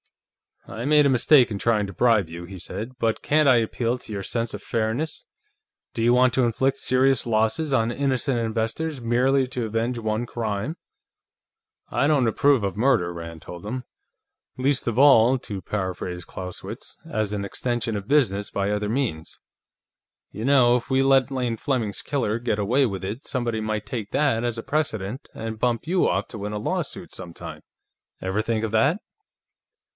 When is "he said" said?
2.45-2.93